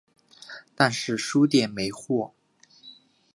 [0.73, 2.33] 但是书店没货